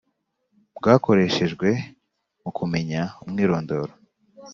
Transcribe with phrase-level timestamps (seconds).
[0.77, 1.67] Bwakoreshejwe
[2.41, 3.93] Mu Kumenya Umwirondoro